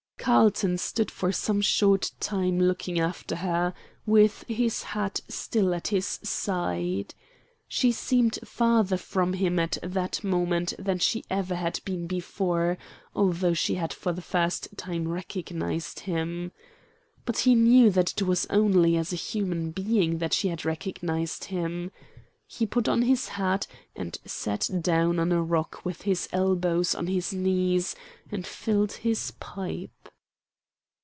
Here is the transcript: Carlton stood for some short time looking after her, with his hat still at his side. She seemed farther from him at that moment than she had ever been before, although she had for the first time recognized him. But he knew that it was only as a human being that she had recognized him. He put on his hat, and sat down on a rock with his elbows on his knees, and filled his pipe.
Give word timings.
Carlton 0.23 0.77
stood 0.77 1.09
for 1.09 1.31
some 1.31 1.61
short 1.61 2.11
time 2.19 2.59
looking 2.59 2.99
after 2.99 3.37
her, 3.37 3.73
with 4.05 4.43
his 4.47 4.83
hat 4.83 5.19
still 5.27 5.73
at 5.73 5.87
his 5.87 6.19
side. 6.21 7.15
She 7.67 7.91
seemed 7.91 8.37
farther 8.45 8.97
from 8.97 9.33
him 9.33 9.57
at 9.57 9.79
that 9.81 10.23
moment 10.23 10.75
than 10.77 10.99
she 10.99 11.23
had 11.31 11.49
ever 11.51 11.71
been 11.85 12.05
before, 12.05 12.77
although 13.15 13.55
she 13.55 13.73
had 13.73 13.91
for 13.91 14.13
the 14.13 14.21
first 14.21 14.67
time 14.77 15.07
recognized 15.07 16.01
him. 16.01 16.51
But 17.25 17.39
he 17.39 17.55
knew 17.55 17.89
that 17.89 18.11
it 18.11 18.21
was 18.21 18.45
only 18.51 18.97
as 18.97 19.11
a 19.11 19.15
human 19.15 19.71
being 19.71 20.19
that 20.19 20.33
she 20.35 20.49
had 20.49 20.63
recognized 20.63 21.45
him. 21.45 21.91
He 22.45 22.67
put 22.67 22.87
on 22.87 23.03
his 23.03 23.29
hat, 23.29 23.65
and 23.95 24.19
sat 24.25 24.69
down 24.81 25.17
on 25.17 25.31
a 25.31 25.41
rock 25.41 25.83
with 25.83 26.03
his 26.03 26.29
elbows 26.31 26.93
on 26.93 27.07
his 27.07 27.33
knees, 27.33 27.95
and 28.31 28.45
filled 28.45 28.91
his 28.91 29.31
pipe. 29.39 29.89